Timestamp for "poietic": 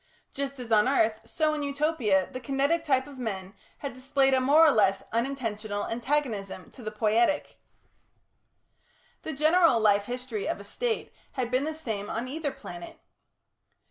6.89-7.57